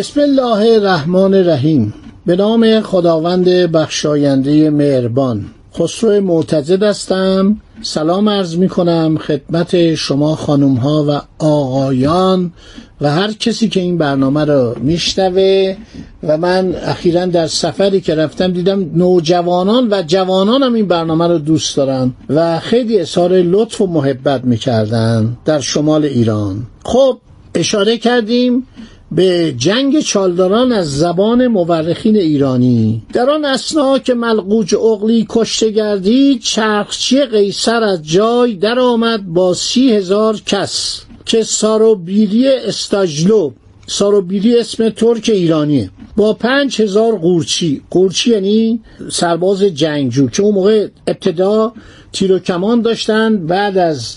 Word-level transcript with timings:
بسم 0.00 0.20
الله 0.20 0.74
الرحمن 0.74 1.34
الرحیم. 1.34 1.94
به 2.26 2.36
نام 2.36 2.80
خداوند 2.80 3.48
بخشاینده 3.48 4.70
مهربان. 4.70 5.44
خسرو 5.78 6.20
معتزد 6.20 6.82
هستم. 6.82 7.56
سلام 7.82 8.28
عرض 8.28 8.56
می 8.56 8.68
کنم 8.68 9.18
خدمت 9.18 9.94
شما 9.94 10.36
خانم 10.36 10.74
ها 10.74 11.04
و 11.08 11.44
آقایان 11.44 12.52
و 13.00 13.10
هر 13.10 13.32
کسی 13.32 13.68
که 13.68 13.80
این 13.80 13.98
برنامه 13.98 14.44
رو 14.44 14.74
میشنوه 14.78 15.76
و 16.22 16.38
من 16.38 16.74
اخیرا 16.74 17.26
در 17.26 17.46
سفری 17.46 18.00
که 18.00 18.14
رفتم 18.14 18.52
دیدم 18.52 18.90
نوجوانان 18.94 19.88
و 19.90 20.02
جوانان 20.06 20.62
هم 20.62 20.74
این 20.74 20.86
برنامه 20.86 21.26
رو 21.26 21.38
دوست 21.38 21.76
دارن 21.76 22.12
و 22.28 22.58
خیلی 22.58 23.00
اظهار 23.00 23.32
لطف 23.32 23.80
و 23.80 23.86
محبت 23.86 24.44
می‌کردن 24.44 25.36
در 25.44 25.60
شمال 25.60 26.04
ایران. 26.04 26.66
خب 26.84 27.18
اشاره 27.54 27.98
کردیم 27.98 28.66
به 29.12 29.54
جنگ 29.56 30.00
چالداران 30.00 30.72
از 30.72 30.98
زبان 30.98 31.46
مورخین 31.46 32.16
ایرانی. 32.16 33.02
در 33.12 33.30
آن 33.30 33.44
اسنا 33.44 33.98
که 33.98 34.14
ملقوج 34.14 34.74
اغلی 34.74 35.26
کشته 35.28 35.70
گردید 35.70 36.40
چرخچی 36.42 37.24
قیصر 37.24 37.82
از 37.82 38.02
جای 38.02 38.54
درآمد 38.54 39.26
با 39.26 39.54
سی 39.54 39.92
هزار 39.92 40.40
کس 40.46 41.02
که 41.26 41.42
ساروبیری 41.42 42.48
استاجلو 42.48 43.50
ساروبیری 43.86 44.58
اسم 44.58 44.88
ترک 44.88 45.30
ایرانیه 45.34 45.90
با 46.16 46.32
پنج 46.32 46.82
هزار 46.82 47.18
قورچی. 47.18 47.82
قورچی 47.90 48.30
یعنی 48.30 48.80
سرباز 49.10 49.62
جنگجو 49.62 50.28
که 50.28 50.42
اون 50.42 50.54
موقع 50.54 50.88
ابتدا 51.06 51.72
تیر 52.12 52.32
و 52.32 52.38
کمان 52.38 52.82
داشتن 52.82 53.46
بعد 53.46 53.78
از 53.78 54.16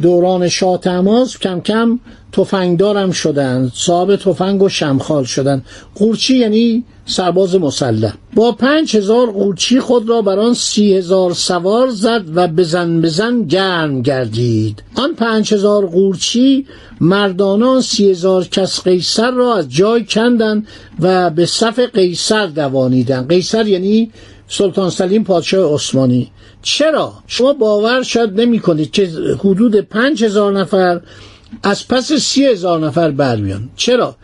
دوران 0.00 0.48
شاه 0.48 0.78
تماس 0.78 1.38
کم 1.38 1.60
کم 1.60 1.98
تفنگدارم 2.32 3.10
شدن 3.10 3.70
صاحب 3.74 4.16
تفنگ 4.16 4.62
و 4.62 4.68
شمخال 4.68 5.24
شدن 5.24 5.62
قورچی 5.94 6.36
یعنی 6.36 6.84
سرباز 7.06 7.54
مسلح. 7.54 8.14
با 8.34 8.52
پنج 8.52 8.96
هزار 8.96 9.30
قورچی 9.30 9.80
خود 9.80 10.08
را 10.08 10.22
بر 10.22 10.38
آن 10.38 10.54
سی 10.54 10.94
هزار 10.94 11.32
سوار 11.32 11.90
زد 11.90 12.22
و 12.34 12.48
بزن 12.48 13.00
بزن 13.00 13.42
گرم 13.42 14.02
گردید. 14.02 14.82
آن 14.94 15.14
پنج 15.14 15.54
هزار 15.54 15.86
قورچی 15.86 16.66
مردانان 17.00 17.80
سی 17.80 18.10
هزار 18.10 18.44
کس 18.44 18.80
قیصر 18.80 19.30
را 19.30 19.54
از 19.54 19.68
جای 19.68 20.04
کندند 20.04 20.66
و 21.00 21.30
به 21.30 21.46
صف 21.46 21.78
قیصر 21.78 22.46
دوانیدند. 22.46 23.28
قیصر 23.28 23.66
یعنی 23.66 24.10
سلطان 24.52 24.90
سلیم 24.90 25.24
پادشاه 25.24 25.74
عثمانی. 25.74 26.30
چرا؟ 26.62 27.12
شما 27.26 27.52
باور 27.52 28.02
شاید 28.02 28.40
نمی 28.40 28.58
کنید 28.58 28.90
که 28.90 29.08
حدود 29.38 29.76
پنج 29.76 30.24
هزار 30.24 30.52
نفر 30.52 31.00
از 31.62 31.88
پس 31.88 32.12
سی 32.12 32.46
هزار 32.46 32.80
نفر 32.80 33.10
برمیان. 33.10 33.68
چرا؟ 33.76 34.16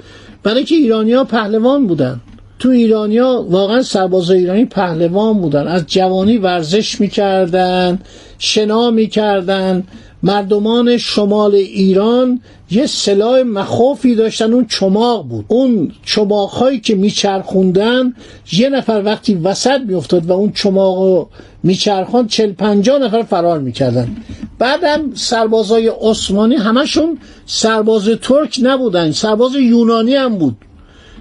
برای 0.42 0.64
که 0.64 0.74
ایرانیا 0.74 1.24
پهلوان 1.24 1.86
بودن. 1.86 2.20
تو 2.58 2.68
ایرانیا 2.68 3.46
واقعا 3.48 3.82
سرباز 3.82 4.30
ایرانی 4.30 4.64
پهلوان 4.64 5.40
بودن. 5.40 5.66
از 5.66 5.86
جوانی 5.86 6.38
ورزش 6.38 7.00
می‌کردن 7.00 7.98
شنا 8.38 8.90
می‌کردن. 8.90 9.84
مردمان 10.22 10.96
شمال 10.96 11.54
ایران 11.54 12.40
یه 12.70 12.86
سلاح 12.86 13.42
مخوفی 13.42 14.14
داشتن 14.14 14.52
اون 14.52 14.66
چماق 14.66 15.26
بود. 15.26 15.44
اون 15.48 15.92
چماق 16.04 16.50
هایی 16.50 16.80
که 16.80 16.94
میچرخوندن 16.94 18.14
یه 18.52 18.68
نفر 18.68 19.02
وقتی 19.04 19.34
وسط 19.34 19.80
میافتاد 19.86 20.26
و 20.26 20.32
اون 20.32 20.52
چماق 20.52 20.98
رو 20.98 21.28
میچرخان 21.62 22.26
چل 22.26 22.52
پنجا 22.52 22.98
نفر 22.98 23.22
فرار 23.22 23.58
می‌کردن. 23.58 24.16
بعدم 24.58 25.14
سربازای 25.14 25.88
عثمانی 25.88 26.54
همشون 26.56 27.18
سرباز 27.46 28.08
ترک 28.22 28.58
نبودن 28.62 29.12
سرباز 29.12 29.54
یونانی 29.54 30.14
هم 30.14 30.38
بود. 30.38 30.56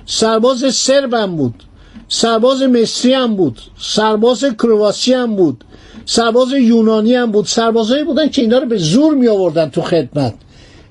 سرباز 0.05 0.75
سرب 0.75 1.13
هم 1.13 1.35
بود. 1.35 1.63
سرباز 2.07 2.61
مصری 2.63 3.13
هم 3.13 3.35
بود. 3.35 3.59
سرباز 3.79 4.45
کرواسی 4.45 5.13
هم 5.13 5.35
بود. 5.35 5.63
سرباز 6.09 6.51
یونانی 6.51 7.13
هم 7.13 7.31
بود 7.31 7.45
سربازایی 7.45 8.03
بودن 8.03 8.29
که 8.29 8.41
اینا 8.41 8.57
رو 8.57 8.65
به 8.65 8.77
زور 8.77 9.13
می 9.13 9.27
آوردن 9.27 9.69
تو 9.69 9.81
خدمت. 9.81 10.33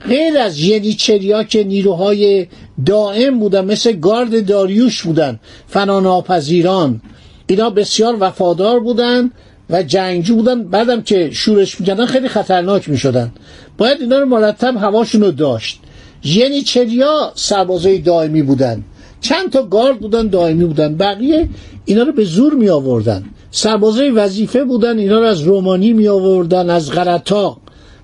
غیر 0.09 0.39
از 0.39 0.61
ینیچریا 0.61 1.43
که 1.43 1.65
نیروهای 1.65 2.47
دائم 2.87 3.39
بودن 3.39 3.65
مثل 3.65 3.93
گارد 3.93 4.47
داریوش 4.47 5.03
بودن 5.03 5.41
فناناپذیران 5.67 7.01
اینا 7.47 7.71
بسیار 7.71 8.17
وفادار 8.21 8.81
بودن 8.81 9.31
و 9.71 9.83
جنگجو 9.83 10.37
بودن. 10.37 10.65
بعدم 10.65 11.03
که 11.03 11.31
شورش 11.33 11.81
می‌کردن 11.81 12.07
خیلی 12.07 12.29
خطرناک 12.29 12.89
می‌شدن. 12.89 13.33
باید 13.79 14.01
اینا 14.01 14.19
رو 14.19 14.27
مرتب 14.27 14.77
هواشون 14.77 15.21
رو 15.21 15.31
داشت. 15.31 15.81
ینیچریا 16.25 17.33
سربازای 17.35 17.99
دائمی 17.99 18.43
بودن. 18.43 18.85
چند 19.21 19.51
تا 19.51 19.63
گارد 19.63 20.01
بودن 20.01 20.27
دائمی 20.27 20.65
بودن. 20.65 20.97
بقیه 20.97 21.49
اینا 21.85 22.03
رو 22.03 22.13
به 22.13 22.25
زور 22.25 22.55
می 22.55 22.69
آوردن 22.69 23.25
سربازای 23.57 24.11
وظیفه 24.11 24.65
بودن 24.65 24.99
اینا 24.99 25.19
رو 25.19 25.25
از 25.25 25.41
رومانی 25.41 25.93
می 25.93 26.09
آوردن 26.09 26.71
از 26.71 26.91
غرطاق 26.93 27.59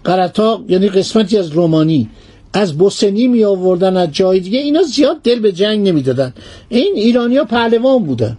غرطاق 0.05 0.63
یعنی 0.69 0.89
قسمتی 0.89 1.39
از 1.39 1.51
رومانی. 1.51 2.09
از 2.53 2.79
بوسنی 2.79 3.27
می 3.29 3.45
آوردن 3.45 3.97
از 3.97 4.09
جای 4.13 4.41
دیگه. 4.41 4.59
اینا 4.59 4.83
زیاد 4.83 5.23
دل 5.23 5.41
به 5.41 5.53
جنگ 5.53 5.89
نمی‌دادن 5.89 6.35
این 6.69 6.93
ایرانیا 6.95 7.45
پهلوان 7.45 8.05
بودن. 8.05 8.39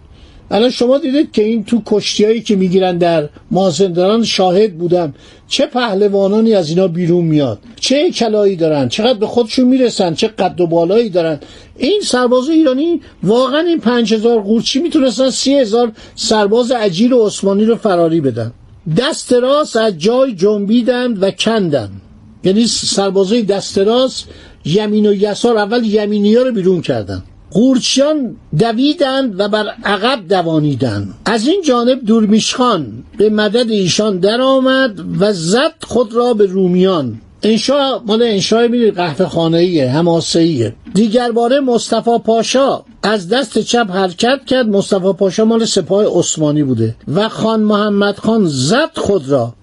الان 0.52 0.70
شما 0.70 0.98
دیدید 0.98 1.32
که 1.32 1.44
این 1.44 1.64
تو 1.64 1.82
کشتیایی 1.86 2.42
که 2.42 2.56
می‌گیرن 2.56 2.98
در 2.98 3.30
مازندران 3.52 4.24
شاهد 4.24 4.78
بودم 4.78 5.14
چه 5.54 5.66
پهلوانانی 5.66 6.54
از 6.56 6.70
اینا 6.70 6.88
بیرون 6.88 7.26
میاد؟ 7.26 7.60
چه 7.80 8.12
کلایی 8.12 8.56
دارن؟ 8.56 8.90
چقدر 8.90 9.20
به 9.20 9.28
خودشون 9.28 9.66
می‌رسن؟ 9.66 10.14
چه 10.14 10.28
قد 10.28 10.62
و 10.62 10.68
بالایی 10.68 11.10
دارن؟ 11.10 11.40
این 11.78 12.02
سرباز 12.04 12.50
ایرانی 12.50 13.02
واقعا 13.24 13.60
این 13.60 13.80
پنج 13.80 14.14
هزار 14.14 14.42
قورچی 14.42 14.80
می‌تونستن 14.80 15.30
سی 15.30 15.56
هزار 15.56 15.92
سرباز 16.16 16.72
عجیر 16.72 17.14
و 17.14 17.26
عثمانی 17.26 17.66
رو 17.66 17.76
فراری 17.76 18.22
بدن. 18.22 18.52
دست 18.98 19.34
راست 19.34 19.76
از 19.76 19.98
جای 19.98 20.36
جنبیدند 20.36 21.24
و 21.24 21.32
کندند. 21.32 22.02
یعنی 22.44 22.68
سربازای 22.68 23.42
دست 23.42 23.78
راست 23.78 24.28
یمین 24.66 25.06
و 25.06 25.14
یسار 25.14 25.58
اول 25.58 25.86
یمینی 25.86 26.36
ها 26.36 26.44
رو 26.44 26.52
بیرون 26.52 26.82
کردن. 26.82 27.24
قورچیان 27.54 28.36
دویدند 28.60 29.40
و 29.40 29.48
بر 29.48 29.68
عقب 29.84 30.28
دوانیدند. 30.30 31.14
از 31.26 31.48
این 31.48 31.62
جانب 31.62 32.06
دورمیشخان 32.06 33.04
به 33.18 33.30
مدد 33.30 33.72
ایشان 33.72 34.20
درآمد 34.20 35.00
و 35.20 35.34
زد 35.34 35.74
خود 35.82 36.14
را 36.14 36.34
به 36.34 36.46
رومیان. 36.46 37.22
انشا 37.44 38.00
مال 38.08 38.22
انشای 38.22 38.68
می‌دونی 38.68 38.92
قهوه 38.92 39.26
خانهیه 39.26 39.90
هماسهیه 39.90 40.74
دیگر 40.94 41.32
باره 41.32 41.60
مصطفی 41.60 42.18
پاشا 42.26 42.84
از 43.04 43.30
دست 43.30 43.60
چپ 43.60 43.92
حرکت 43.92 44.46
کرد. 44.46 44.68
مصطفی 44.68 45.14
پاشا 45.14 45.46
مال 45.46 45.66
سپاه 45.66 46.20
عثمانی 46.20 46.64
بوده. 46.64 46.96
و 47.16 47.30
خان 47.30 47.62
محمد 47.62 48.18
خان 48.18 48.46
زد 48.46 48.92
خود 48.96 49.30
را 49.30 49.54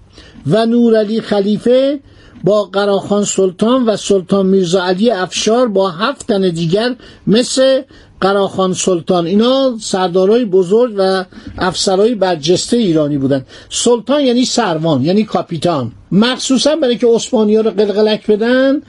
و 0.47 0.65
نور 0.65 0.97
علی 0.97 1.21
خلیفه 1.21 1.99
با 2.43 2.63
قراخان 2.63 3.23
سلطان 3.23 3.85
و 3.85 3.97
سلطان 3.97 4.45
میرزا 4.45 4.83
علی 4.83 5.11
افشار 5.11 5.67
با 5.67 5.89
هفت 5.91 6.27
تن 6.27 6.49
دیگر 6.49 6.95
مثل 7.27 7.81
قراخان 8.21 8.73
سلطان. 8.73 9.25
اینا 9.25 9.77
سردارای 9.79 10.45
بزرگ 10.45 10.93
و 10.97 11.25
افسرای 11.57 12.15
برجسته 12.15 12.77
ایرانی 12.77 13.17
بودن 13.17 13.45
سلطان 13.69 14.21
یعنی 14.21 14.45
سروان 14.45 15.05
یعنی 15.05 15.23
کاپیتان. 15.23 15.91
مخصوصا 16.11 16.75
برای 16.75 16.97
که 16.97 17.07
عثمانی 17.07 17.55
ها 17.55 17.61
رو 17.61 17.71
قلقلک 17.71 18.27
بدن 18.27 18.81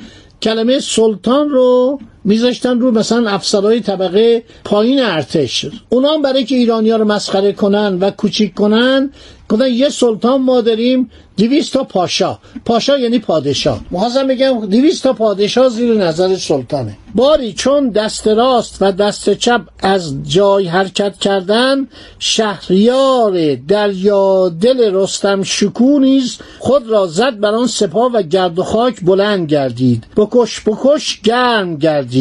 کلمه 0.43 0.81
سلطان 0.81 1.49
رو 1.49 1.99
میذاشتن 2.25 2.81
رو 2.81 2.91
مثلا 2.91 3.31
افسرهای 3.31 3.81
طبقه 3.81 4.43
پایین 4.65 5.03
ارتش. 5.03 5.67
اونا 5.89 6.13
هم 6.13 6.23
برای 6.23 6.45
که 6.45 6.55
ایرانی 6.55 6.91
ها 6.91 6.97
رو 6.97 7.05
مسخره 7.05 7.53
کنن 7.53 7.99
و 8.01 8.11
کوچیک 8.11 8.55
کنن 8.55 9.11
گفتن 9.49 9.67
یه 9.67 9.89
سلطان 9.89 10.43
ما 10.43 10.61
داریم 10.61 11.11
دویست 11.37 11.73
تا 11.73 11.85
پاشا. 11.85 12.39
پاشا 12.65 12.99
یعنی 12.99 13.19
پادشاه. 13.19 13.81
محاضر 13.91 14.25
میگم 14.25 14.67
دویست 14.67 15.03
تا 15.03 15.13
پادشاه 15.13 15.69
زیر 15.69 15.95
نظر 15.95 16.37
سلطانه. 16.37 16.97
باری 17.15 17.53
چون 17.53 17.89
دست 17.89 18.29
راست 18.29 18.77
و 18.81 18.93
دست 18.93 19.35
چپ 19.35 19.61
از 19.79 20.15
جای 20.29 20.67
حرکت 20.67 21.19
کردن 21.19 21.89
شهریار 22.19 23.55
دریا 23.55 24.49
دل 24.49 24.95
رستم 24.95 25.43
شکو 25.43 25.99
نیز 25.99 26.39
خود 26.59 26.89
را 26.89 27.07
زد 27.07 27.41
بر 27.41 27.55
آن 27.55 27.67
سپاه 27.67 28.13
و 28.13 28.23
گرد 28.23 28.59
و 28.59 28.63
خاک 28.63 29.01
بلند 29.01 29.49
گردید. 29.49 30.05
بکش 30.17 30.61
بکش 30.61 31.21
گرم 31.21 31.77
گردید. 31.77 32.12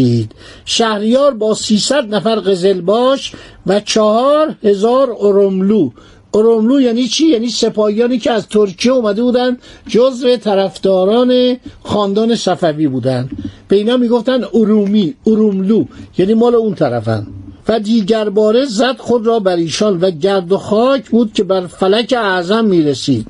شهریار 0.66 1.34
با 1.34 1.54
سیصد 1.54 2.16
نفر 2.16 2.36
قزلباش 2.36 3.34
و 3.68 3.80
چهار 3.80 4.56
هزار 4.64 5.16
ارملو 5.20 5.90
اروملو 6.34 6.82
یعنی 6.82 7.08
چی؟ 7.08 7.26
یعنی 7.26 7.50
سپاهیانی 7.50 8.20
که 8.20 8.32
از 8.32 8.48
ترکیه 8.48 8.92
اومده 8.92 9.22
بودن 9.22 9.58
جزو 9.88 10.38
طرفداران 10.38 11.58
خاندان 11.84 12.36
صفوی 12.36 12.88
بودن. 12.88 13.30
به 13.68 13.76
اینا 13.76 13.98
می‌گفتن 13.98 14.44
ارومی 14.54 15.14
اروملو 15.28 15.86
یعنی 16.18 16.34
مال 16.34 16.56
اون 16.56 16.76
طرفن. 16.76 17.28
و 17.68 17.80
دیگر 17.80 18.30
باره 18.30 18.66
زد 18.66 18.98
خود 18.98 19.28
را 19.28 19.40
بر 19.40 19.56
ایشان 19.56 20.00
و 20.00 20.12
گرد 20.12 20.52
و 20.52 20.58
خاک 20.58 21.10
بود 21.10 21.34
که 21.34 21.44
بر 21.44 21.68
فلک 21.68 22.14
اعظم 22.18 22.66
می‌رسید. 22.66 23.28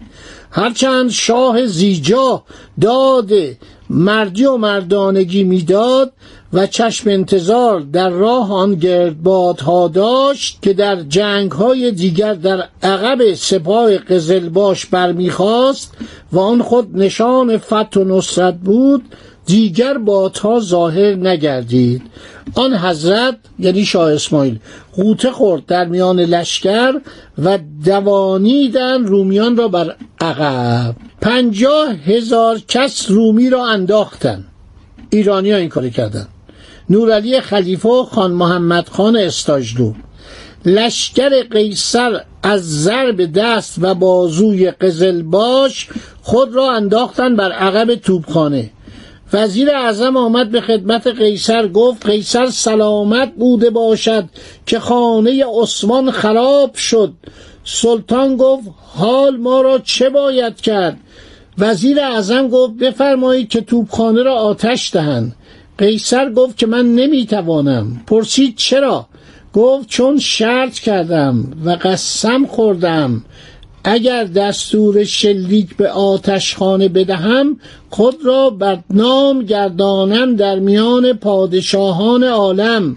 هرچند 0.51 1.09
شاه 1.09 1.65
زیجا 1.65 2.43
داد 2.81 3.29
مردی 3.89 4.45
و 4.45 4.57
مردانگی 4.57 5.43
می‌داد 5.43 6.13
و 6.53 6.67
چشم 6.67 7.09
انتظار 7.09 7.79
در 7.79 8.09
راه 8.09 8.53
آن 8.53 8.75
گردبادها 8.75 9.87
داشت 9.87 10.59
که 10.61 10.73
در 10.73 11.01
جنگ 11.01 11.51
های 11.51 11.91
دیگر 11.91 12.33
در 12.33 12.67
عقب 12.83 13.33
سپاه 13.33 13.97
قزلباش 13.97 14.85
برمیخواست 14.85 15.93
و 16.31 16.39
آن 16.39 16.61
خود 16.61 16.97
نشان 16.97 17.57
فتح 17.57 17.99
و 17.99 18.03
نصرت 18.03 18.55
بود 18.55 19.03
دیگر 19.45 19.97
بادها 19.97 20.59
ظاهر 20.59 21.15
نگردید. 21.15 22.01
آن 22.55 22.73
حضرت 22.73 23.37
یعنی 23.59 23.85
شاه 23.85 24.13
اسماعیل 24.13 24.59
قوطه 24.95 25.31
خورد 25.31 25.65
در 25.65 25.85
میان 25.85 26.19
لشکر 26.19 26.93
و 27.37 27.59
دوانیدن 27.85 29.05
رومیان 29.05 29.57
را 29.57 29.67
بر 29.67 29.95
عقب. 30.21 30.95
پنجاه 31.21 31.93
هزار 32.05 32.59
کس 32.67 33.11
رومی 33.11 33.49
را 33.49 33.65
انداختن. 33.65 34.43
ایرانی 35.09 35.51
ها 35.51 35.57
این 35.57 35.69
کاری 35.69 35.91
کردن. 35.91 36.27
نورعلی 36.91 37.41
خلیفه 37.41 37.89
و 37.89 38.03
خان 38.03 38.31
محمد 38.31 38.89
خان 38.89 39.15
استاجلو. 39.15 39.93
لشکر 40.65 41.43
قیصر 41.43 42.21
از 42.43 42.83
ضرب 42.83 43.33
دست 43.33 43.75
و 43.81 43.93
بازوی 43.93 44.71
قزلباش 44.71 45.87
خود 46.21 46.55
را 46.55 46.71
انداختن 46.71 47.35
بر 47.35 47.51
عقب 47.51 47.95
توبخانه 47.95 48.69
وزیر 49.33 49.71
اعظم 49.71 50.17
آمد 50.17 50.51
به 50.51 50.61
خدمت 50.61 51.07
قیصر 51.07 51.67
گفت 51.67 52.05
قیصر 52.05 52.49
سلامت 52.49 53.33
بوده 53.35 53.69
باشد 53.69 54.25
که 54.65 54.79
خانه 54.79 55.45
عثمان 55.61 56.11
خراب 56.11 56.75
شد. 56.75 57.13
سلطان 57.63 58.37
گفت 58.37 58.67
حال 58.95 59.37
ما 59.37 59.61
را 59.61 59.79
چه 59.79 60.09
باید 60.09 60.61
کرد؟ 60.61 60.97
وزیر 61.57 61.99
اعظم 61.99 62.47
گفت 62.47 62.73
بفرمایید 62.73 63.49
که 63.49 63.61
توبخانه 63.61 64.23
را 64.23 64.35
آتش 64.35 64.93
دهند. 64.93 65.35
قیصر 65.77 66.31
گفت 66.31 66.57
که 66.57 66.67
من 66.67 66.95
نمی‌توانم. 66.95 68.01
پرسید 68.07 68.55
چرا؟ 68.55 69.07
گفت 69.53 69.87
چون 69.87 70.19
شرط 70.19 70.73
کردم 70.73 71.53
و 71.65 71.69
قسم 71.69 72.45
خوردم. 72.45 73.23
اگر 73.83 74.23
دستور 74.23 75.03
شلیک 75.03 75.77
به 75.77 75.89
آتشخانه 75.89 76.87
بدهم 76.87 77.59
خود 77.89 78.15
را 78.25 78.49
بدنام 78.49 79.43
گردانم 79.43 80.35
در 80.35 80.59
میان 80.59 81.13
پادشاهان 81.13 82.23
عالم. 82.23 82.95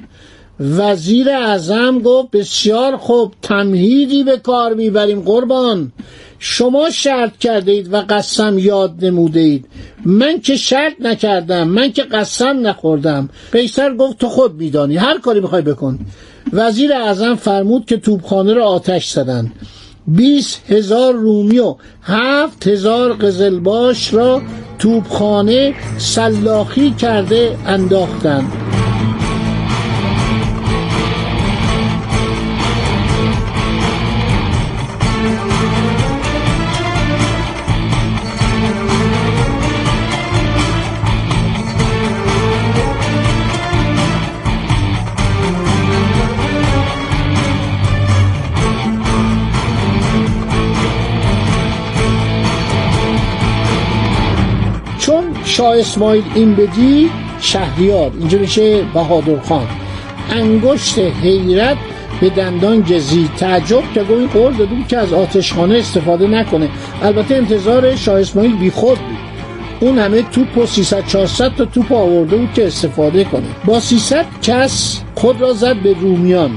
وزیر 0.61 1.31
اعظم 1.31 1.99
گفت 1.99 2.31
بسیار 2.31 2.97
خوب 2.97 3.33
تمهیدی 3.43 4.25
به 4.25 4.37
کار 4.37 4.75
می‌بریم 4.75 5.21
قربان. 5.21 5.93
شما 6.47 6.91
شرط 6.91 7.39
کرده 7.39 7.73
اید 7.73 7.93
و 7.93 7.97
قسم 7.97 8.59
یاد 8.59 9.05
نموده 9.05 9.41
اید 9.41 9.67
من 10.05 10.41
که 10.41 10.57
شرط 10.57 10.93
نکردم 11.01 11.69
من 11.69 11.93
که 11.93 12.03
قسم 12.03 12.67
نخوردم. 12.67 13.29
قیصر 13.53 13.95
گفت 13.95 14.19
تو 14.19 14.29
خود 14.29 14.55
میدانی 14.55 14.97
هر 14.97 15.19
کاری 15.19 15.41
می‌خوای 15.41 15.63
بکن. 15.63 15.99
وزیر 16.53 16.93
اعظم 16.93 17.35
فرمود 17.35 17.87
که 17.87 17.97
توبخانه 17.97 18.55
را 18.55 18.65
آتش 18.65 19.11
زدند. 19.11 19.53
بیست 20.07 20.63
هزار 20.69 21.15
رومی 21.15 21.59
و 21.59 21.77
هفت 22.03 22.67
هزار 22.67 23.13
قزلباش 23.13 24.15
را 24.15 24.43
توبخانه 24.79 25.75
سلاخی 25.99 26.91
کرده 26.91 27.59
انداختند. 27.67 28.53
شاه 55.55 55.79
اسماعیل 55.79 56.25
این 56.35 56.55
بدی 56.55 57.11
شهریار. 57.41 58.13
اینجا 58.19 58.39
میشه 58.39 58.83
بهادر 58.95 59.41
خان. 59.41 59.67
انگشت 60.31 60.99
حیرت 60.99 61.77
به 62.21 62.31
دندان 62.31 62.81
گزید 62.81 63.31
تعجب 63.37 63.83
که 63.95 64.03
گوی 64.03 64.17
این 64.17 64.29
قول 64.29 64.53
داده 64.53 64.75
بود 64.75 64.89
که 64.89 64.99
از 64.99 65.13
آتشخانه 65.13 65.79
استفاده 65.79 66.27
نکنه. 66.27 66.69
البته 67.03 67.35
انتظار 67.35 67.97
شاه 67.97 68.21
اسماعیل 68.21 68.57
بیخود 68.57 68.99
بود. 68.99 69.19
اون 69.81 69.99
همه 69.99 70.23
توپ 70.23 70.59
و 70.59 70.67
300 70.67 71.07
400 71.07 71.55
تا 71.55 71.65
توپ 71.65 71.93
آورده 71.93 72.37
بود 72.37 72.53
که 72.55 72.67
استفاده 72.67 73.25
کنه. 73.25 73.47
با 73.65 73.81
300 73.81 74.27
کس 74.43 75.01
خود 75.15 75.41
را 75.41 75.53
زد 75.53 75.77
به 75.77 75.95
رومیان. 76.01 76.51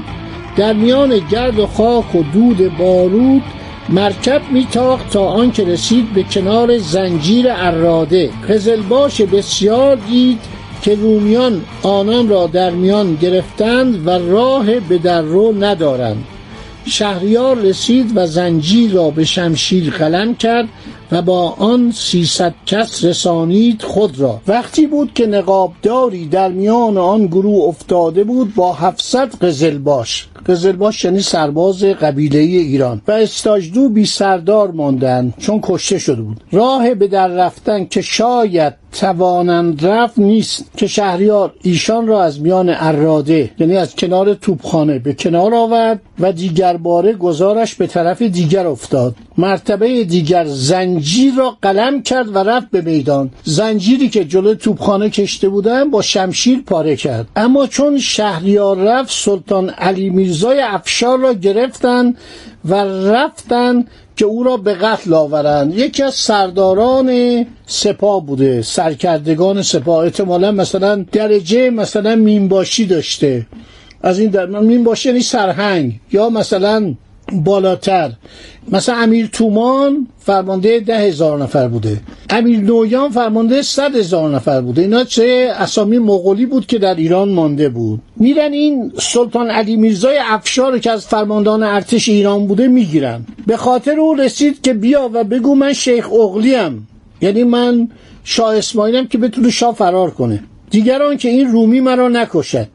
در 0.56 0.72
میان 0.72 1.18
گرد 1.30 1.58
و 1.58 1.66
خاک 1.66 2.14
و 2.14 2.22
دود 2.22 2.76
بارود 2.76 3.42
مرکب 3.90 4.42
میتاخت 4.52 5.10
تا 5.10 5.26
آنکه 5.26 5.64
رسید 5.64 6.12
به 6.12 6.22
کنار 6.22 6.78
زنجیر 6.78 7.46
اراده 7.48 8.30
قزلباش 8.48 9.20
بسیار 9.20 9.96
دید 9.96 10.38
که 10.82 10.94
رومیان 10.94 11.64
آنان 11.82 12.28
را 12.28 12.46
در 12.46 12.70
میان 12.70 13.14
گرفتند 13.14 14.06
و 14.06 14.10
راه 14.10 14.80
به 14.80 14.98
در 14.98 15.22
رو 15.22 15.64
ندارند. 15.64 16.24
شهریار 16.84 17.56
رسید 17.56 18.12
و 18.16 18.26
زنجیر 18.26 18.92
را 18.92 19.10
به 19.10 19.24
شمشیر 19.24 19.90
قلم 19.90 20.34
کرد 20.34 20.68
و 21.12 21.22
با 21.22 21.50
آن 21.50 21.90
سیصد 21.90 22.54
کس 22.66 23.04
رسانید 23.04 23.82
خود 23.82 24.20
را. 24.20 24.40
وقتی 24.46 24.86
بود 24.86 25.14
که 25.14 25.26
نقابداری 25.26 26.26
در 26.26 26.48
میان 26.48 26.98
آن 26.98 27.26
گروه 27.26 27.68
افتاده 27.68 28.24
بود 28.24 28.54
با 28.54 28.72
هفتصد 28.72 29.44
قزلباش 29.44 30.28
قزلباش 30.48 31.04
یعنی 31.04 31.20
سرباز 31.20 31.84
قبیله 31.84 32.38
ایران 32.38 33.02
و 33.08 33.12
استاجدو 33.12 33.88
بی 33.88 34.06
سردار 34.06 34.70
ماندند 34.70 35.34
چون 35.38 35.60
کشته 35.62 35.98
شده 35.98 36.22
بود. 36.22 36.40
راه 36.52 36.94
به 36.94 37.08
در 37.08 37.28
رفتن 37.28 37.84
که 37.84 38.00
شاید 38.00 38.74
توانند 38.98 39.86
رفت 39.86 40.18
نیست 40.18 40.64
که 40.76 40.86
شهریار 40.86 41.54
ایشان 41.62 42.06
را 42.06 42.22
از 42.22 42.40
میان 42.40 42.68
اراده 42.68 43.50
یعنی 43.58 43.76
از 43.76 43.96
کنار 43.96 44.34
توپخانه 44.34 44.98
به 44.98 45.12
کنار 45.14 45.54
آورد 45.54 46.00
و 46.20 46.32
دیگر 46.32 46.76
باره 46.76 47.12
گزارش 47.12 47.74
به 47.74 47.86
طرف 47.86 48.22
دیگر 48.22 48.66
افتاد. 48.66 49.14
مرتبه 49.38 50.04
دیگر 50.04 50.44
زنجیر 50.44 51.34
را 51.34 51.56
قلم 51.62 52.02
کرد 52.02 52.36
و 52.36 52.38
رفت 52.38 52.70
به 52.70 52.80
میدان. 52.80 53.30
زنجیری 53.44 54.08
که 54.08 54.24
جلو 54.24 54.54
توپخانه 54.54 55.10
کشته 55.10 55.48
بودن 55.48 55.90
با 55.90 56.02
شمشیر 56.02 56.62
پاره 56.66 56.96
کرد. 56.96 57.26
اما 57.36 57.66
چون 57.66 57.98
شهریار 57.98 58.76
رفت 58.76 59.12
سلطان 59.12 59.70
علی 59.70 60.10
میرزای 60.10 60.60
افشار 60.60 61.18
را 61.18 61.32
گرفتن 61.32 62.14
و 62.64 62.74
رفتن 62.84 63.84
که 64.16 64.24
او 64.24 64.42
را 64.42 64.56
به 64.56 64.74
قتل 64.74 65.14
آورند. 65.14 65.74
یکی 65.74 66.02
از 66.02 66.14
سرداران 66.14 67.46
سپاه 67.66 68.26
بوده 68.26 68.62
سرکردگان 68.62 69.62
سپاه. 69.62 70.04
احتمالا 70.04 70.52
مثلا 70.52 71.04
درجه 71.12 71.70
مثلا 71.70 72.16
مینباشی 72.16 72.86
داشته. 72.86 73.46
از 74.02 74.18
این 74.18 74.30
در 74.30 74.46
مینباشی 74.46 75.08
یعنی 75.08 75.20
سرهنگ 75.20 76.00
یا 76.12 76.30
مثلا 76.30 76.94
بالاتر. 77.32 78.10
مثلا 78.72 78.96
امیر 78.96 79.26
تومان 79.26 80.06
فرمانده 80.18 80.80
ده 80.80 80.98
هزار 80.98 81.42
نفر 81.42 81.68
بوده. 81.68 82.00
امیر 82.30 82.60
نویان 82.60 83.10
فرمانده 83.10 83.62
صد 83.62 83.96
هزار 83.96 84.34
نفر 84.34 84.60
بوده. 84.60 84.82
اینا 84.82 85.04
چه 85.04 85.52
اسامی 85.58 85.98
مغولی 85.98 86.46
بود 86.46 86.66
که 86.66 86.78
در 86.78 86.94
ایران 86.94 87.28
مانده 87.28 87.68
بود. 87.68 88.00
میرن 88.16 88.52
این 88.52 88.92
سلطان 88.98 89.50
علی 89.50 89.76
میرزای 89.76 90.18
افشار 90.22 90.78
که 90.78 90.90
از 90.90 91.06
فرماندهان 91.06 91.62
ارتش 91.62 92.08
ایران 92.08 92.46
بوده 92.46 92.68
می‌گیرن. 92.68 93.26
به 93.46 93.56
خاطر 93.56 94.00
او 94.00 94.14
رسید 94.14 94.62
که 94.62 94.74
بیا 94.74 95.10
و 95.12 95.24
بگو 95.24 95.54
من 95.54 95.72
شیخ 95.72 96.12
اغلیم 96.12 96.88
یعنی 97.20 97.44
من 97.44 97.88
شاه 98.24 98.56
اسماعیلم 98.56 99.06
که 99.06 99.18
بتونه 99.18 99.50
شاه 99.50 99.74
فرار 99.74 100.10
کنه. 100.10 100.42
دیگران 100.70 101.16
که 101.16 101.28
این 101.28 101.48
رومی 101.48 101.80
مرا 101.80 102.08
نکشد. 102.08 102.66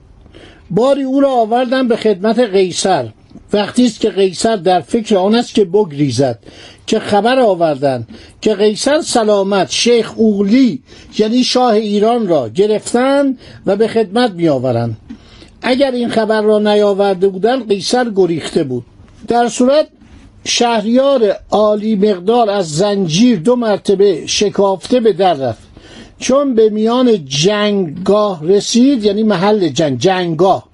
باری 0.72 1.03
او 1.03 1.22
را 1.22 1.31
آوردن 1.31 1.88
به 1.88 1.95
خدمت 1.95 2.39
قیصر. 2.39 3.07
وقتی 3.53 3.86
است 3.86 4.00
که 4.00 4.10
قیصر 4.10 4.55
در 4.55 4.81
فکر 4.81 5.17
آن 5.17 5.36
است 5.36 5.55
که 5.55 5.65
بگریزد 5.65 6.39
که 6.88 7.00
خبر 7.00 7.39
آوردن 7.39 8.07
که 8.41 8.55
قیصر 8.55 9.01
سلامت 9.01 9.72
شیخ 9.72 10.13
اوغلی 10.15 10.83
یعنی 11.17 11.43
شاه 11.43 11.74
ایران 11.74 12.27
را 12.27 12.50
گرفتن 12.50 13.38
و 13.65 13.75
به 13.75 13.88
خدمت 13.88 14.31
می 14.31 14.50
آورند 14.50 14.98
اگر 15.63 15.91
این 15.91 16.10
خبر 16.10 16.41
را 16.41 16.60
نیاورده 16.60 17.27
بودند 17.27 17.69
قیصر 17.69 18.10
گریخته 18.15 18.63
بود. 18.63 18.86
در 19.27 19.48
صورت 19.48 19.88
شهریار 20.45 21.36
عالی 21.51 21.95
مقدار 21.95 22.50
از 22.50 22.75
زنجیر 22.75 23.39
دو 23.39 23.55
مرتبه 23.55 24.27
شکافته 24.27 25.00
به 25.00 25.13
در 25.13 25.33
رفت. 25.33 25.63
چون 26.19 26.55
به 26.55 26.69
میان 26.69 27.25
جنگگاه 27.25 28.48
رسید 28.48 29.03
یعنی 29.03 29.24
محل 29.24 29.69
جنگ 29.69 30.00
جنگگاه. 30.00 30.73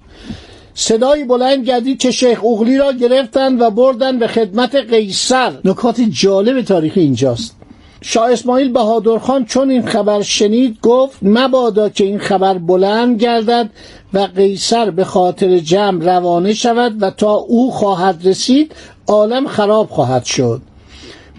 صدایی 0.74 1.24
بلند 1.24 1.64
گردید 1.64 1.98
که 1.98 2.10
شیخ 2.10 2.44
اغلی 2.44 2.78
را 2.78 2.92
گرفتند 2.92 3.60
و 3.60 3.70
بردن 3.70 4.18
به 4.18 4.26
خدمت 4.26 4.74
قیصر. 4.74 5.52
نکات 5.64 6.00
جالب 6.00 6.62
تاریخی 6.62 7.00
اینجاست. 7.00 7.56
شاه 8.02 8.32
اسماعیل 8.32 8.72
بهادرخان 8.72 9.44
چون 9.44 9.70
این 9.70 9.86
خبر 9.86 10.22
شنید 10.22 10.78
گفت 10.82 11.18
مبادا 11.22 11.88
که 11.88 12.04
این 12.04 12.18
خبر 12.18 12.58
بلند 12.58 13.22
گردد 13.22 13.70
و 14.14 14.18
قیصر 14.18 14.90
به 14.90 15.04
خاطر 15.04 15.58
جمع 15.58 16.04
روانه 16.04 16.54
شود 16.54 17.02
و 17.02 17.10
تا 17.10 17.32
او 17.32 17.70
خواهد 17.70 18.20
رسید 18.24 18.74
عالم 19.06 19.46
خراب 19.46 19.88
خواهد 19.90 20.24
شد. 20.24 20.62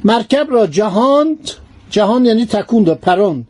مرکب 0.03 0.47
را 0.49 0.67
جهاند. 0.67 1.51
جهان 1.89 2.25
یعنی 2.25 2.45
تکوند 2.45 2.89
و 2.89 2.95
پرون. 2.95 3.45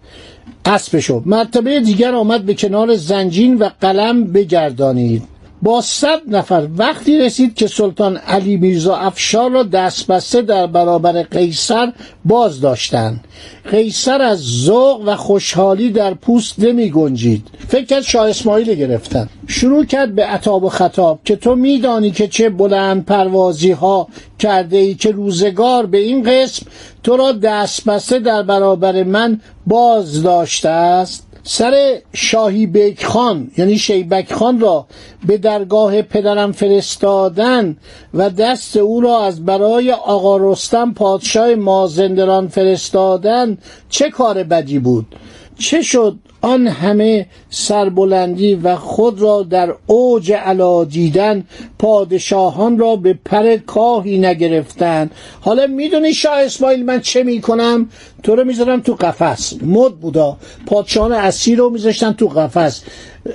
اسب 0.66 1.00
شد 1.00 1.24
مرتبه 1.26 1.80
دیگر 1.80 2.16
آمد 2.16 2.46
به 2.46 2.54
کنار 2.54 2.96
زنجین 2.96 3.58
و 3.58 3.70
قلم 3.82 4.24
بگردانید. 4.24 5.24
با 5.62 5.82
صد 5.82 6.22
نفر 6.28 6.68
وقتی 6.78 7.18
رسید 7.18 7.56
که 7.56 7.68
سلطان 7.68 8.18
علی 8.18 8.58
میرزا 8.58 8.96
افشار 8.96 9.52
را 9.52 9.64
دست 9.64 10.08
بسته 10.08 10.42
در 10.42 10.68
برابر 10.68 11.24
قیصر 11.24 11.94
باز 12.26 12.62
داشتند. 12.62 13.24
قیصر 13.72 14.22
از 14.22 14.40
ذوق 14.40 15.02
و 15.06 15.16
خوشحالی 15.16 15.90
در 15.92 16.14
پوست 16.14 16.60
نمی 16.60 16.90
گنجید. 16.90 17.48
فکر 17.68 17.86
کرد 17.86 18.02
شاه 18.02 18.30
اسماعیل 18.30 18.74
گرفتن. 18.74 19.30
شروع 19.48 19.86
کرد 19.86 20.16
به 20.16 20.26
عطاب 20.26 20.64
و 20.64 20.70
خطاب 20.70 21.20
که 21.26 21.36
تو 21.36 21.56
میدانی 21.56 22.12
که 22.12 22.28
چه 22.28 22.50
بلند 22.50 23.06
پروازی 23.06 23.72
ها 23.72 24.08
کرده 24.40 24.78
ای 24.78 24.96
که 24.96 25.12
روزگار 25.12 25.86
به 25.86 25.98
این 25.98 26.24
قسم 26.24 26.66
تو 27.04 27.18
را 27.18 27.32
دست 27.32 27.86
بسته 27.86 28.20
در 28.20 28.44
برابر 28.44 29.04
من 29.04 29.42
باز 29.68 30.24
داشته 30.24 30.70
است؟ 30.70 31.31
سر 31.44 32.02
شاهی 32.14 32.66
بیک 32.66 33.06
خان 33.06 33.52
یعنی 33.58 33.78
شیبک 33.78 34.34
خان 34.34 34.60
را 34.60 34.88
به 35.28 35.38
درگاه 35.38 36.02
پدرم 36.02 36.52
فرستادن 36.52 37.78
و 38.14 38.30
دست 38.30 38.78
او 38.78 39.02
را 39.02 39.26
از 39.26 39.46
برای 39.46 39.92
آقا 39.92 40.38
رستم 40.38 40.94
پادشاه 40.94 41.56
مازندران 41.56 42.48
فرستادن 42.48 43.58
چه 43.90 44.10
کار 44.10 44.44
بدی 44.44 44.80
بود؟ 44.80 45.16
چه 45.60 45.82
شد؟ 45.82 46.16
آن 46.42 46.68
همه 46.68 47.26
سربلندی 47.50 48.56
و 48.56 48.76
خود 48.76 49.22
را 49.22 49.44
در 49.44 49.74
اوج 49.88 50.32
علا 50.32 50.84
دیدن 50.84 51.44
پادشاهان 51.80 52.78
را 52.80 52.96
به 52.96 53.14
پر 53.26 53.58
کاهی 53.58 54.18
نگرفتن 54.18 55.10
حالا 55.42 55.68
می‌دونی 55.68 56.14
شاه 56.14 56.40
اسماعیل 56.40 56.86
من 56.86 57.00
چه 57.00 57.24
می‌کنم؟ 57.24 57.90
تو 58.24 58.36
رو 58.36 58.44
می‌ذارم 58.44 58.82
تو 58.82 58.94
قفس. 58.94 59.54
مد 59.64 59.92
بودا. 59.92 60.38
پادشاهان 60.66 61.12
اسیر 61.12 61.58
رو 61.58 61.70
میذاشتن 61.70 62.12
تو 62.12 62.28
قفس. 62.28 62.84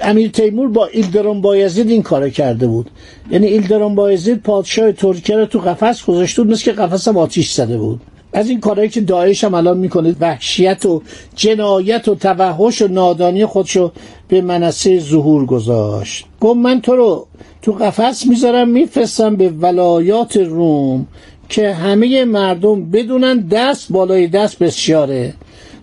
امیر 0.03 0.31
تیمور 0.31 0.69
با 0.69 0.87
ایلدرون 0.87 1.41
بایزید 1.41 1.91
این 1.91 2.03
کار 2.03 2.31
کرده 2.31 2.67
بود. 2.67 2.91
یعنی 3.31 3.47
ایلدرون 3.47 3.95
بایزید 3.95 4.43
پادشاه 4.43 4.93
ترکیه 4.93 5.37
رو 5.37 5.47
تو 5.47 5.59
قفس 5.59 6.05
گذاشته 6.05 6.43
بود 6.43 6.53
مثل 6.53 6.65
که 6.65 6.73
قفس 6.73 7.09
هم 7.09 7.17
آتیش 7.17 7.53
زده 7.53 7.79
بود. 7.79 8.01
از 8.37 8.49
این 8.49 8.61
کارهایی 8.61 8.91
که 8.91 9.01
داعش 9.01 9.45
هم 9.45 9.55
الان 9.55 9.79
می‌کنه 9.79 10.15
وحشیت 10.21 10.87
و 10.87 11.03
جنایت 11.37 12.09
و 12.09 12.15
توحش 12.15 12.83
و 12.83 12.89
نادانی 12.89 13.47
خودشو 13.47 13.93
به 14.29 14.41
منصه 14.41 15.01
ظهور 15.01 15.47
گذاشت. 15.47 16.25
گفت 16.41 16.57
من 16.57 16.81
تو 16.81 16.97
رو 16.97 17.27
تو 17.63 17.73
قفس 17.73 18.27
می‌ذارم 18.27 18.69
میفرستم 18.69 19.37
به 19.37 19.49
ولایات 19.49 20.37
روم 20.37 21.07
که 21.49 21.73
همه 21.73 22.25
مردم 22.25 22.91
بدونن 22.91 23.39
دست 23.39 23.93
بالای 23.93 24.29
دست 24.29 24.59
بسیاره. 24.59 25.35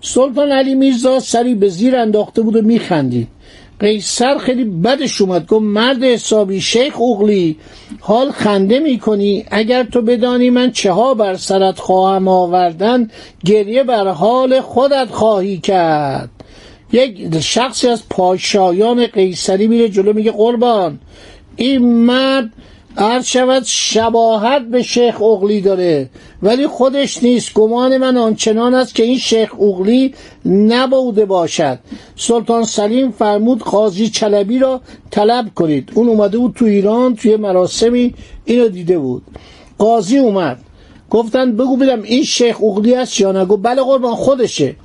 سلطان 0.01 0.51
علی 0.51 0.75
میرزا 0.75 1.19
سری 1.19 1.55
به 1.55 1.69
زیر 1.69 1.95
انداخته 1.95 2.41
بود 2.41 2.55
و 2.55 2.62
میخندید. 2.62 3.27
قیصر 3.83 4.37
خیلی 4.37 4.63
بدش 4.63 5.21
اومد. 5.21 5.47
گفت 5.47 5.63
مرد 5.63 6.03
حسابی 6.03 6.61
شیخ 6.61 7.01
اغلی 7.01 7.57
حال 7.99 8.31
خنده 8.31 8.79
می‌کنی؟ 8.79 9.45
اگر 9.51 9.83
تو 9.83 10.01
بدانی 10.01 10.49
من 10.49 10.71
چه 10.71 10.91
ها 10.91 11.13
بر 11.13 11.35
سرت 11.35 11.79
خواهم 11.79 12.27
آوردن 12.27 13.09
گریه 13.45 13.83
بر 13.83 14.07
حال 14.07 14.61
خودت 14.61 15.07
خواهی 15.11 15.57
کرد. 15.57 16.29
یک 16.91 17.39
شخصی 17.39 17.87
از 17.87 18.09
پاشایان 18.09 19.07
قیصری 19.07 19.67
میره 19.67 19.89
جلو 19.89 20.13
میگه 20.13 20.31
قربان 20.31 20.99
این 21.55 22.05
مرد 22.05 22.49
عرض 22.97 23.25
شود 23.25 23.63
شباهت 23.65 24.62
به 24.62 24.83
شیخ 24.83 25.21
اغلی 25.21 25.62
داره. 25.62 26.09
ولی 26.43 26.67
خودش 26.67 27.23
نیست. 27.23 27.53
گمان 27.53 27.97
من 27.97 28.17
آنچنان 28.17 28.73
است 28.73 28.95
که 28.95 29.03
این 29.03 29.17
شیخ 29.17 29.62
اغلی 29.62 30.13
نبوده 30.45 31.25
باشد. 31.25 31.79
سلطان 32.15 32.63
سلیم 32.63 33.12
فرمود 33.12 33.59
قاضی 33.63 34.09
چلبی 34.09 34.59
را 34.59 34.81
طلب 35.12 35.50
کنید. 35.55 35.91
اون 35.93 36.07
اومده 36.07 36.38
بود 36.38 36.53
تو 36.55 36.65
ایران 36.65 37.15
توی 37.15 37.35
مراسمی 37.35 38.13
اینو 38.45 38.67
دیده 38.67 39.00
بود. 39.00 39.23
قاضی 39.77 40.17
اومد. 40.17 40.59
گفتن 41.09 41.55
بگو 41.55 41.77
ببینم 41.77 42.01
این 42.01 42.23
شیخ 42.23 42.63
اغلی 42.63 42.95
است 42.95 43.19
یا 43.19 43.31
نه؟ 43.31 43.45
بله 43.45 43.81
قربان 43.81 44.15
خودشه. 44.15 44.75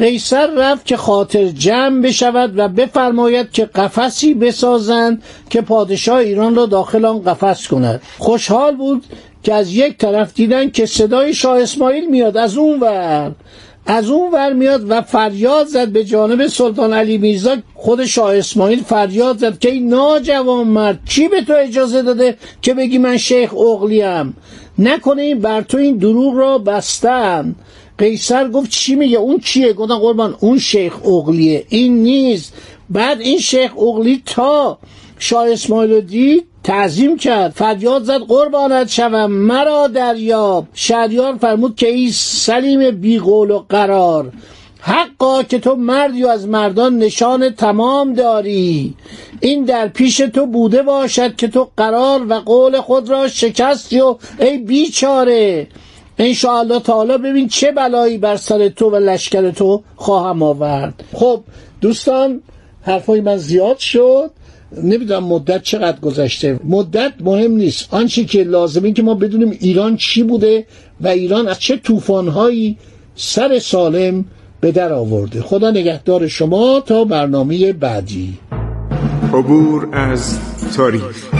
قیصر 0.00 0.50
رفت 0.56 0.86
که 0.86 0.96
خاطر 0.96 1.48
جمع 1.48 2.02
بشود 2.02 2.58
و 2.58 2.68
بفرماید 2.68 3.50
که 3.52 3.64
قفسی 3.64 4.34
بسازند 4.34 5.22
که 5.50 5.60
پادشاه 5.60 6.18
ایران 6.18 6.54
را 6.54 6.66
داخل 6.66 7.04
آن 7.04 7.22
قفس 7.22 7.68
کند. 7.68 8.02
خوشحال 8.18 8.76
بود 8.76 9.04
که 9.42 9.54
از 9.54 9.74
یک 9.74 9.98
طرف 9.98 10.34
دیدن 10.34 10.70
که 10.70 10.86
صدای 10.86 11.34
شاه 11.34 11.62
اسماعیل 11.62 12.10
میاد 12.10 12.36
از 12.36 12.56
اون 12.56 12.80
ور 12.80 13.32
از 13.86 14.10
اون 14.10 14.32
ور 14.32 14.52
میاد 14.52 14.90
و 14.90 15.02
فریاد 15.02 15.66
زد 15.66 15.88
به 15.88 16.04
جانب 16.04 16.46
سلطان 16.46 16.92
علی 16.92 17.18
میرزا. 17.18 17.56
خود 17.74 18.04
شاه 18.04 18.36
اسماعیل 18.36 18.82
فریاد 18.82 19.38
زد 19.38 19.58
که 19.58 19.70
این 19.70 19.88
ناجوان 19.88 20.66
مرد 20.66 20.98
کی 21.08 21.28
به 21.28 21.42
تو 21.42 21.54
اجازه 21.56 22.02
داده 22.02 22.36
که 22.62 22.74
بگی 22.74 22.98
من 22.98 23.16
شیخ 23.16 23.54
اغلیم؟ 23.54 24.36
نکنه 24.78 25.22
این 25.22 25.38
بر 25.38 25.60
تو 25.60 25.78
این 25.78 25.96
دروغ 25.96 26.36
را 26.36 26.58
بستن. 26.58 27.54
قیصر 28.00 28.48
گفت 28.48 28.70
چی 28.70 28.94
میگه؟ 28.94 29.18
اون 29.18 29.38
چیه؟ 29.38 29.72
گفتن 29.72 29.98
قربان 29.98 30.36
اون 30.40 30.58
شیخ 30.58 31.06
اغلیه. 31.06 31.64
این 31.68 32.02
نیست. 32.02 32.54
بعد 32.90 33.20
این 33.20 33.38
شیخ 33.38 33.78
اغلی 33.78 34.22
تا 34.26 34.78
شاه 35.18 35.50
اسماعیل 35.50 36.00
دید 36.00 36.44
تعظیم 36.64 37.16
کرد. 37.16 37.52
فریاد 37.52 38.02
زد 38.02 38.20
قربانت 38.28 38.88
شوم 38.88 39.26
مرا 39.26 39.88
دریاب. 39.88 40.66
شهریار 40.74 41.36
فرمود 41.36 41.76
که 41.76 41.88
ای 41.88 42.10
سلیم 42.12 42.90
بی 42.90 43.18
قول 43.18 43.50
و 43.50 43.64
قرار. 43.68 44.32
حقا 44.80 45.42
که 45.42 45.58
تو 45.58 45.74
مردی 45.74 46.24
و 46.24 46.26
از 46.26 46.48
مردان 46.48 46.98
نشان 46.98 47.50
تمام 47.50 48.14
داری. 48.14 48.94
این 49.40 49.64
در 49.64 49.88
پیش 49.88 50.16
تو 50.16 50.46
بوده 50.46 50.82
باشد 50.82 51.36
که 51.36 51.48
تو 51.48 51.68
قرار 51.76 52.26
و 52.28 52.34
قول 52.34 52.80
خود 52.80 53.08
را 53.08 53.28
شکستی 53.28 54.00
و 54.00 54.16
ای 54.38 54.58
بیچاره. 54.58 55.68
الله 56.44 56.80
تعالی 56.80 57.18
ببین 57.18 57.48
چه 57.48 57.72
بلایی 57.72 58.18
بر 58.18 58.36
سر 58.36 58.68
تو 58.68 58.90
و 58.90 58.96
لشکر 58.96 59.50
تو 59.50 59.82
خواهم 59.96 60.42
آورد. 60.42 61.04
خب 61.12 61.42
دوستان 61.80 62.40
حرفای 62.82 63.20
من 63.20 63.36
زیاد 63.36 63.78
شد. 63.78 64.30
نمی‌دونم 64.82 65.24
مدت 65.24 65.62
چقدر 65.62 66.00
گذشته. 66.00 66.60
مدت 66.64 67.12
مهم 67.20 67.52
نیست. 67.52 67.94
آنچه 67.94 68.24
که 68.24 68.42
لازمه 68.42 68.92
که 68.92 69.02
ما 69.02 69.14
بدونیم 69.14 69.56
ایران 69.60 69.96
چی 69.96 70.22
بوده 70.22 70.66
و 71.00 71.08
ایران 71.08 71.48
از 71.48 71.58
چه 71.58 71.76
طوفانهایی 71.76 72.78
سر 73.14 73.58
سالم 73.58 74.24
به 74.60 74.72
در 74.72 74.92
آورده. 74.92 75.42
خدا 75.42 75.70
نگهدار 75.70 76.28
شما 76.28 76.80
تا 76.80 77.04
برنامه 77.04 77.72
بعدی. 77.72 78.38
عبور 79.32 79.88
از 79.92 80.38
تاریخ. 80.76 81.39